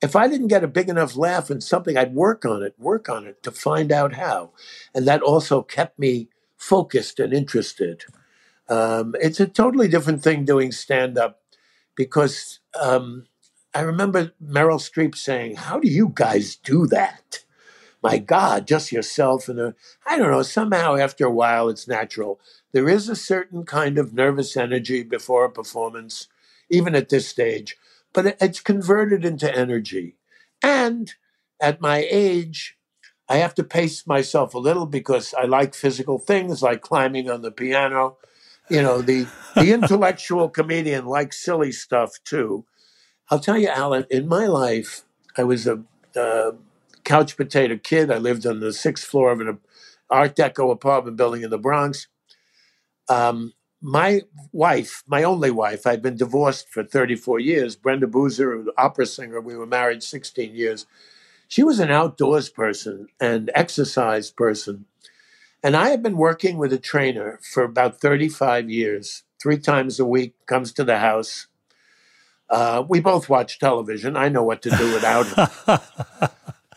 [0.00, 3.08] If I didn't get a big enough laugh in something, I'd work on it, work
[3.08, 4.52] on it to find out how.
[4.94, 8.04] And that also kept me focused and interested.
[8.68, 11.40] Um, it's a totally different thing doing stand up
[11.94, 13.26] because um,
[13.74, 17.44] I remember Meryl Streep saying, How do you guys do that?
[18.02, 19.74] My God, just yourself and a,
[20.06, 22.40] I don't know, somehow after a while it's natural.
[22.72, 26.26] There is a certain kind of nervous energy before a performance,
[26.68, 27.76] even at this stage,
[28.12, 30.16] but it's converted into energy.
[30.62, 31.12] And
[31.60, 32.76] at my age,
[33.28, 37.42] I have to pace myself a little because I like physical things like climbing on
[37.42, 38.18] the piano.
[38.68, 42.64] You know, the the intellectual comedian likes silly stuff too.
[43.32, 45.04] I'll tell you, Alan, in my life,
[45.38, 45.82] I was a
[47.04, 48.10] couch potato kid.
[48.10, 49.58] I lived on the sixth floor of an
[50.10, 52.08] Art Deco apartment building in the Bronx.
[53.08, 54.20] Um, my
[54.52, 57.74] wife, my only wife, I'd been divorced for 34 years.
[57.74, 60.84] Brenda Boozer, opera singer, we were married 16 years.
[61.48, 64.84] She was an outdoors person and exercise person.
[65.62, 70.04] And I have been working with a trainer for about 35 years, three times a
[70.04, 71.46] week, comes to the house.
[72.52, 74.16] Uh, we both watch television.
[74.16, 75.48] I know what to do without him.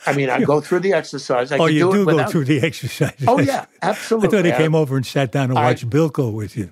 [0.08, 1.52] I mean, I go through the exercise.
[1.52, 3.16] I oh, you do, do go through the exercise.
[3.28, 4.30] Oh, yeah, absolutely.
[4.30, 6.72] I thought he came over and sat down and I, watched Bilko with you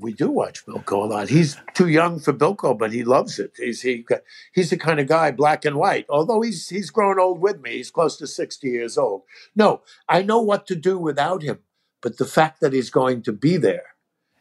[0.00, 1.28] we do watch Bilko a lot.
[1.28, 3.52] He's too young for Bilko, but he loves it.
[3.56, 4.04] He's he
[4.52, 6.06] he's the kind of guy, black and white.
[6.08, 7.72] Although he's he's grown old with me.
[7.72, 9.22] He's close to sixty years old.
[9.54, 11.60] No, I know what to do without him.
[12.02, 13.94] But the fact that he's going to be there,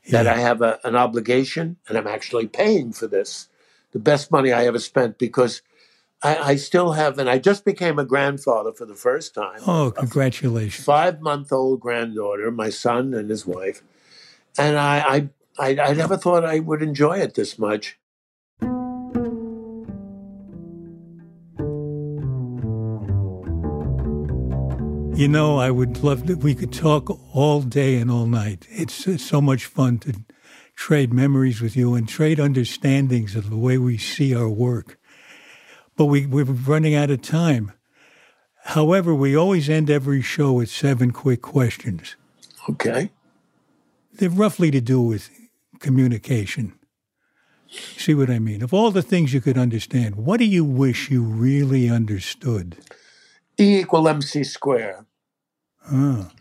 [0.06, 0.24] yeah.
[0.24, 3.50] that I have a, an obligation, and I'm actually paying for this,
[3.92, 5.62] the best money I ever spent because.
[6.22, 9.62] I, I still have, and I just became a grandfather for the first time.
[9.66, 10.84] Oh, congratulations!
[10.84, 13.82] Five month old granddaughter, my son and his wife,
[14.58, 18.00] and I, I I, I never thought I would enjoy it this much.
[25.20, 28.66] You know, I would love that we could talk all day and all night.
[28.70, 30.14] It's, it's, so much fun to
[30.76, 34.98] trade memories with you and trade understandings of the way we see our work.
[35.98, 37.74] But we, we're running out of time.
[38.64, 42.16] However, we always end every show with seven quick questions.
[42.70, 43.12] Okay.
[44.14, 45.30] They're roughly to do with
[45.80, 46.80] communication.
[47.68, 48.62] See what I mean?
[48.62, 52.78] Of all the things you could understand, what do you wish you really understood?
[53.60, 55.06] E equal mc square.
[55.92, 56.32] Oh.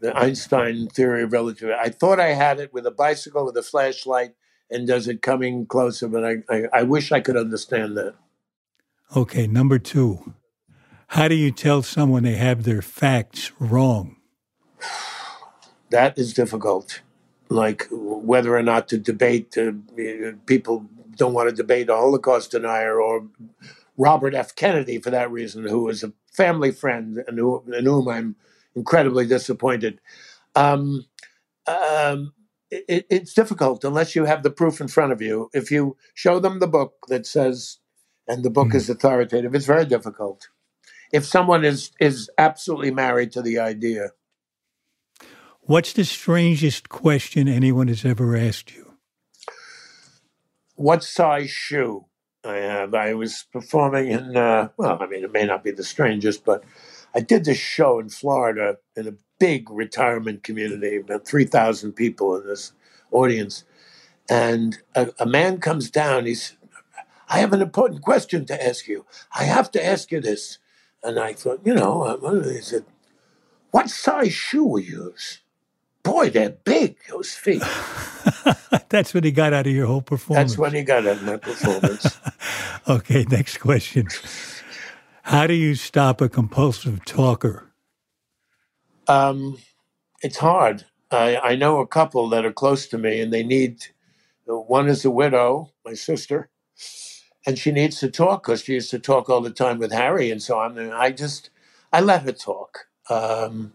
[0.00, 1.78] The Einstein theory of relativity.
[1.78, 4.34] I thought I had it with a bicycle with a flashlight
[4.70, 8.14] and does it coming closer, but I, I, I wish I could understand that.
[9.16, 10.34] Okay, number two.
[11.08, 14.16] How do you tell someone they have their facts wrong?
[15.90, 17.00] That is difficult
[17.50, 19.56] like whether or not to debate.
[19.56, 19.72] Uh,
[20.46, 23.26] people don't want to debate a Holocaust denier or
[23.96, 24.54] Robert F.
[24.54, 28.36] Kennedy for that reason, who was a family friend and, who, and whom I'm
[28.78, 30.00] incredibly disappointed.
[30.54, 31.04] Um,
[31.66, 32.32] um,
[32.70, 35.50] it, it's difficult unless you have the proof in front of you.
[35.52, 37.78] If you show them the book that says,
[38.26, 38.74] and the book mm.
[38.74, 40.48] is authoritative, it's very difficult.
[41.12, 44.10] If someone is is absolutely married to the idea,
[45.68, 48.94] What's the strangest question anyone has ever asked you?
[50.76, 52.06] What size shoe
[52.42, 52.94] I have?
[52.94, 56.64] I was performing in, uh, well, I mean, it may not be the strangest, but
[57.14, 62.46] I did this show in Florida in a big retirement community, about 3,000 people in
[62.46, 62.72] this
[63.10, 63.64] audience.
[64.28, 66.56] And a, a man comes down, he's,
[67.28, 69.06] I have an important question to ask you.
[69.36, 70.58] I have to ask you this.
[71.02, 72.84] And I thought, you know, he said,
[73.70, 75.40] what size shoe we use?
[76.08, 77.62] boy, they're big, those feet.
[78.88, 80.52] That's what he got out of your whole performance.
[80.52, 82.18] That's what he got out of my performance.
[82.88, 84.08] okay, next question.
[85.28, 87.70] How do you stop a compulsive talker?
[89.06, 89.58] Um,
[90.22, 90.86] it's hard.
[91.10, 93.84] I, I know a couple that are close to me, and they need.
[94.46, 96.48] One is a widow, my sister,
[97.46, 100.30] and she needs to talk because she used to talk all the time with Harry,
[100.30, 100.78] and so I'm.
[100.94, 101.50] I just,
[101.92, 102.86] I let her talk.
[103.10, 103.74] Um,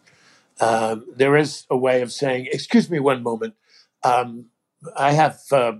[0.59, 3.53] um, there is a way of saying, excuse me one moment,
[4.03, 4.47] um,
[4.97, 5.73] I have uh,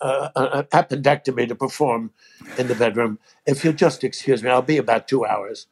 [0.00, 2.12] uh, an appendectomy to perform
[2.58, 3.18] in the bedroom.
[3.46, 5.66] If you'll just excuse me, I'll be about two hours.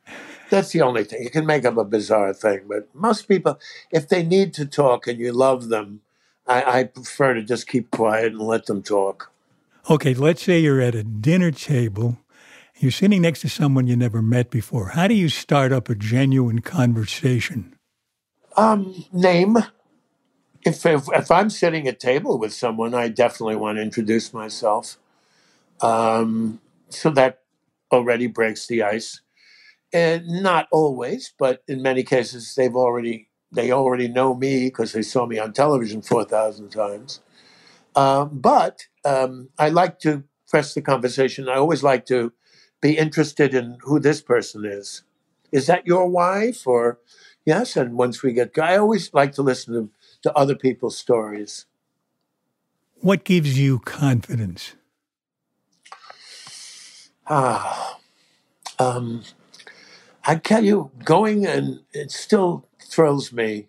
[0.50, 1.22] That's the only thing.
[1.22, 3.58] You can make up a bizarre thing, but most people,
[3.90, 6.00] if they need to talk and you love them,
[6.46, 9.30] I, I prefer to just keep quiet and let them talk.
[9.90, 12.18] Okay, let's say you're at a dinner table
[12.80, 14.90] You're sitting next to someone you never met before.
[14.90, 17.74] How do you start up a genuine conversation?
[18.56, 19.58] Um, name.
[20.64, 24.98] If, if if I'm sitting at table with someone, I definitely want to introduce myself.
[25.80, 27.40] Um, so that
[27.92, 29.20] already breaks the ice.
[29.92, 35.02] And not always, but in many cases, they've already they already know me because they
[35.02, 37.20] saw me on television four thousand times.
[37.96, 41.48] Um, but um, I like to press the conversation.
[41.48, 42.32] I always like to
[42.80, 45.02] be interested in who this person is.
[45.52, 46.66] Is that your wife?
[46.66, 46.98] Or
[47.44, 47.76] yes.
[47.76, 49.90] And once we get, I always like to listen to,
[50.22, 51.66] to other people's stories.
[53.00, 54.74] What gives you confidence?
[57.28, 57.98] Ah,
[58.78, 59.22] um,
[60.26, 63.68] I tell you, going and it still thrills me.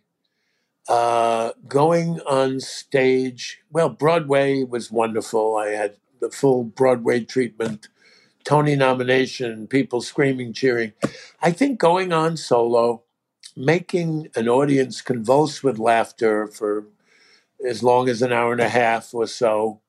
[0.87, 5.55] Uh, going on stage, well, Broadway was wonderful.
[5.55, 7.89] I had the full Broadway treatment,
[8.43, 10.93] Tony nomination, people screaming, cheering.
[11.41, 13.03] I think going on solo,
[13.55, 16.85] making an audience convulse with laughter for
[17.67, 19.81] as long as an hour and a half or so,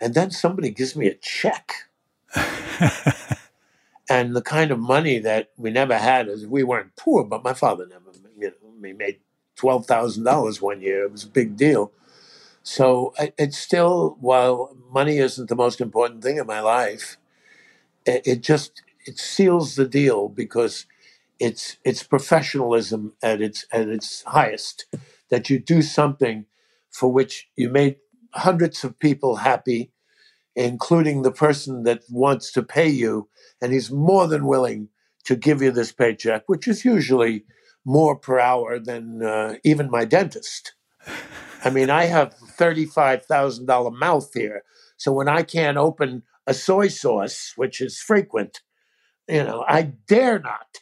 [0.00, 1.72] and then somebody gives me a check.
[4.10, 7.54] and the kind of money that we never had is we weren't poor, but my
[7.54, 9.18] father never, you know, we made
[9.56, 11.04] twelve thousand dollars one year.
[11.04, 11.92] It was a big deal.
[12.62, 17.18] So it's still, while money isn't the most important thing in my life,
[18.06, 20.86] it just it seals the deal because
[21.40, 24.86] it's it's professionalism at its at its highest.
[25.30, 26.46] That you do something
[26.90, 27.96] for which you made
[28.34, 29.92] hundreds of people happy,
[30.54, 33.28] including the person that wants to pay you,
[33.60, 34.88] and he's more than willing
[35.24, 37.44] to give you this paycheck, which is usually
[37.84, 40.74] more per hour than uh, even my dentist.
[41.64, 44.62] I mean, I have $35,000 mouth here.
[44.96, 48.60] So when I can't open a soy sauce, which is frequent,
[49.28, 50.80] you know, I dare not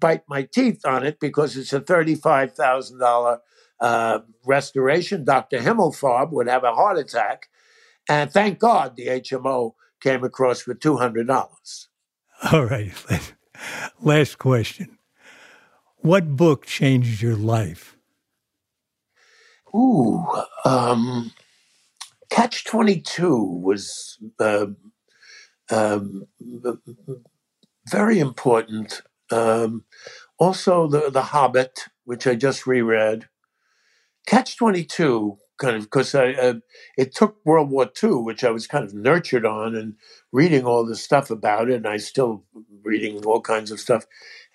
[0.00, 3.38] bite my teeth on it because it's a $35,000
[3.80, 5.24] uh, restoration.
[5.24, 5.58] Dr.
[5.58, 7.48] Himmelfarb would have a heart attack.
[8.08, 11.86] And thank God the HMO came across with $200.
[12.52, 12.92] All right.
[14.00, 14.98] Last question.
[15.98, 17.96] What book changed your life?
[19.74, 20.26] Ooh,
[20.64, 21.32] um,
[22.30, 24.66] Catch 22 was uh,
[25.70, 26.26] um,
[27.88, 29.02] very important.
[29.30, 29.84] Um,
[30.38, 33.28] also, the, the Hobbit, which I just reread.
[34.26, 36.54] Catch 22 kind of because I uh,
[36.96, 39.94] it took World War II, which I was kind of nurtured on and
[40.32, 42.44] reading all this stuff about it, and I still
[42.82, 44.06] reading all kinds of stuff,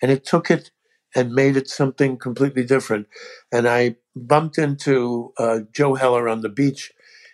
[0.02, 0.72] and it took it
[1.16, 3.08] and made it something completely different.
[3.52, 6.92] And I bumped into uh, Joe Heller on the beach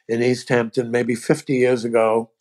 [0.08, 2.32] in East Hampton maybe 50 years ago,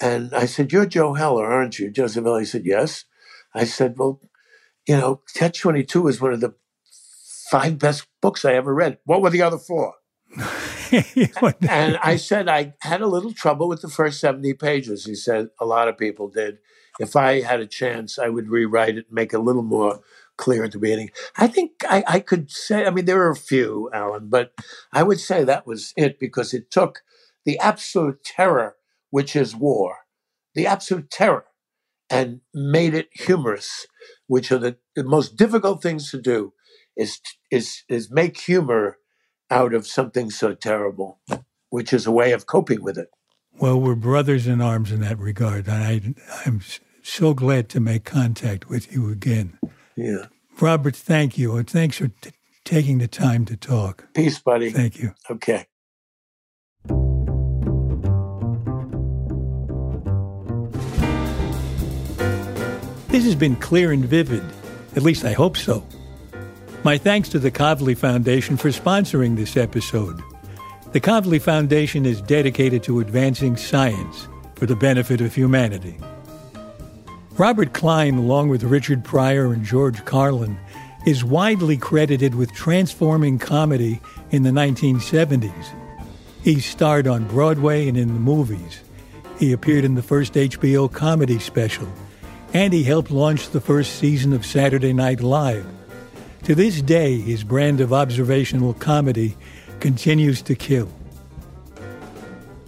[0.00, 2.26] and I said, "You're Joe Heller, aren't you?" Joseph.
[2.40, 3.04] He said, "Yes."
[3.54, 4.20] I said, "Well,
[4.86, 6.54] you know, Catch 22 is one of the
[7.50, 8.98] five best books I ever read.
[9.04, 9.94] What were the other four?
[11.68, 15.04] and I said I had a little trouble with the first 70 pages.
[15.04, 16.58] He said a lot of people did.
[16.98, 20.00] If I had a chance, I would rewrite it, and make it a little more
[20.36, 21.10] clear at the beginning.
[21.36, 24.52] I think I, I could say, I mean, there are a few, Alan, but
[24.92, 27.02] I would say that was it because it took
[27.44, 28.76] the absolute terror,
[29.10, 29.98] which is war,
[30.54, 31.44] the absolute terror,
[32.10, 33.86] and made it humorous,
[34.26, 36.52] which are the, the most difficult things to do
[36.96, 38.98] is, is, is make humor
[39.50, 41.20] out of something so terrible,
[41.70, 43.08] which is a way of coping with it.
[43.58, 45.68] Well, we're brothers in arms in that regard.
[45.68, 46.60] And I, I'm
[47.02, 49.58] so glad to make contact with you again.
[49.96, 50.26] Yeah.
[50.60, 51.56] Robert, thank you.
[51.56, 52.30] And thanks for t-
[52.64, 54.08] taking the time to talk.
[54.14, 54.70] Peace, buddy.
[54.70, 55.14] Thank you.
[55.30, 55.66] Okay.
[63.14, 64.42] This has been clear and vivid.
[64.96, 65.86] At least I hope so.
[66.82, 70.20] My thanks to the Kavli Foundation for sponsoring this episode.
[70.90, 75.96] The Kavli Foundation is dedicated to advancing science for the benefit of humanity.
[77.38, 80.58] Robert Klein, along with Richard Pryor and George Carlin,
[81.06, 84.00] is widely credited with transforming comedy
[84.32, 85.66] in the 1970s.
[86.42, 88.80] He starred on Broadway and in the movies.
[89.38, 91.86] He appeared in the first HBO comedy special,
[92.54, 95.66] and he helped launch the first season of Saturday Night Live.
[96.44, 99.36] To this day, his brand of observational comedy
[99.80, 100.88] continues to kill.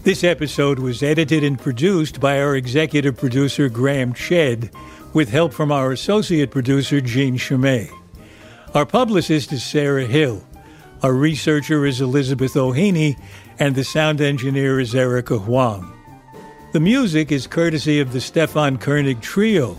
[0.03, 4.70] This episode was edited and produced by our executive producer, Graham Chedd,
[5.12, 7.89] with help from our associate producer, Jean Chimay.
[8.74, 10.45] Our publicist is Sarah Hill.
[11.03, 13.16] Our researcher is Elizabeth O'Haney,
[13.59, 15.95] and the sound engineer is Erica Huang.
[16.76, 19.78] The music is courtesy of the Stefan Koenig Trio.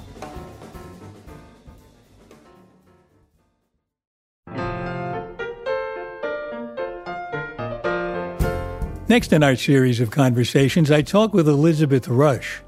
[9.07, 12.61] Next in our series of conversations, I talk with Elizabeth Rush.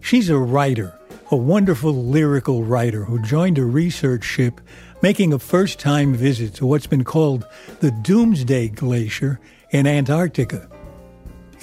[0.00, 0.98] She's a writer,
[1.30, 4.60] a wonderful lyrical writer who joined a research ship
[5.02, 7.46] making a first time visit to what's been called
[7.78, 9.38] the Doomsday Glacier
[9.70, 10.68] in Antarctica.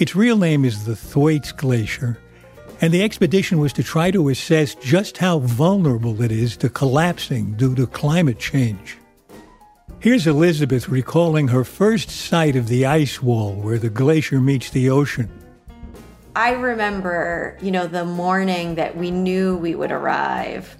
[0.00, 2.18] Its real name is the Thwaites Glacier,
[2.80, 7.52] and the expedition was to try to assess just how vulnerable it is to collapsing
[7.52, 8.96] due to climate change.
[9.98, 14.88] Here's Elizabeth recalling her first sight of the ice wall where the glacier meets the
[14.88, 15.30] ocean.
[16.34, 20.78] I remember, you know, the morning that we knew we would arrive.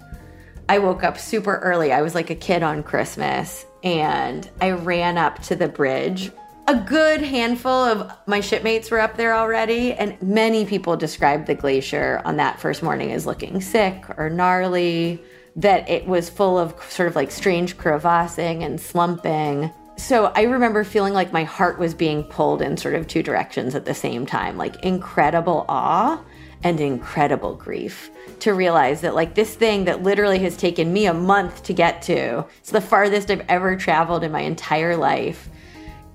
[0.67, 1.93] I woke up super early.
[1.93, 6.31] I was like a kid on Christmas, and I ran up to the bridge.
[6.71, 11.53] A good handful of my shipmates were up there already, and many people described the
[11.53, 15.21] glacier on that first morning as looking sick or gnarly
[15.57, 19.69] that it was full of sort of like strange crevassing and slumping.
[19.97, 23.75] So I remember feeling like my heart was being pulled in sort of two directions
[23.75, 26.23] at the same time like incredible awe
[26.63, 28.09] and incredible grief
[28.39, 32.01] to realize that like this thing that literally has taken me a month to get
[32.03, 35.49] to it's the farthest i've ever traveled in my entire life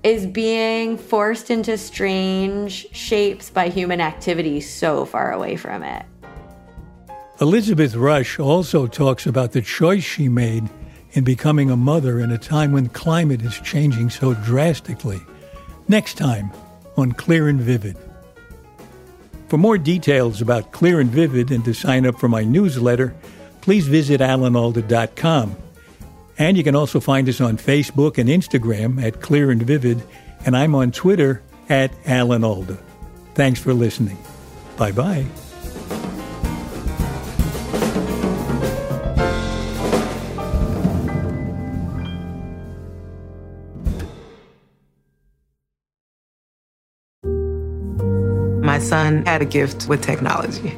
[0.07, 6.05] is being forced into strange shapes by human activity so far away from it
[7.39, 10.67] Elizabeth Rush also talks about the choice she made
[11.11, 15.21] in becoming a mother in a time when climate is changing so drastically.
[15.87, 16.51] Next time
[16.95, 17.95] on Clear and Vivid.
[19.49, 23.15] For more details about Clear and Vivid and to sign up for my newsletter,
[23.61, 25.55] please visit alanalda.com.
[26.39, 30.03] And you can also find us on Facebook and Instagram at Clear and Vivid,
[30.45, 32.77] and I'm on Twitter at Alan Alda.
[33.33, 34.17] Thanks for listening.
[34.77, 35.25] Bye bye.
[48.61, 50.77] My son had a gift with technology.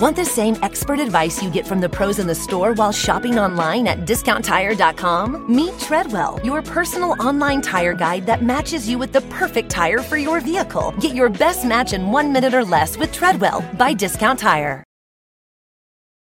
[0.00, 3.38] Want the same expert advice you get from the pros in the store while shopping
[3.38, 5.54] online at discounttire.com?
[5.54, 10.16] Meet Treadwell, your personal online tire guide that matches you with the perfect tire for
[10.16, 10.94] your vehicle.
[11.00, 14.82] Get your best match in one minute or less with Treadwell by Discount Tire.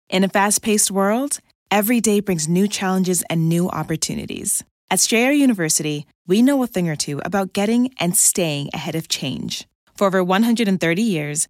[0.09, 4.63] In a fast paced world, every day brings new challenges and new opportunities.
[4.89, 9.09] At Strayer University, we know a thing or two about getting and staying ahead of
[9.09, 9.67] change.
[9.97, 11.49] For over 130 years,